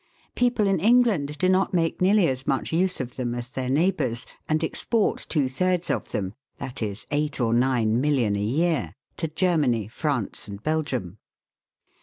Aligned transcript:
People 0.33 0.65
in 0.65 0.79
England 0.79 1.37
do 1.37 1.47
not 1.47 1.75
make 1.75 2.01
nearly 2.01 2.27
as 2.27 2.47
much 2.47 2.73
use 2.73 2.99
of 2.99 3.17
them 3.17 3.35
as 3.35 3.49
their 3.49 3.69
neighbours, 3.69 4.25
and 4.49 4.63
export 4.63 5.27
two 5.29 5.47
thirds 5.47 5.91
of 5.91 6.09
them 6.09 6.33
that 6.57 6.81
is 6.81 7.05
eight 7.11 7.39
or 7.39 7.53
nine 7.53 8.01
million 8.01 8.35
a 8.35 8.39
year 8.41 8.95
to 9.17 9.27
Germany, 9.27 9.87
France, 9.87 10.47
and 10.47 10.63
Belgium. 10.63 11.19